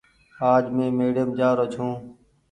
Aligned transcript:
آج 0.51 0.63
مين 0.75 0.89
ميڙيم 0.99 1.29
جآ 1.37 1.49
رو 1.57 1.65
ڇو۔ 1.73 1.87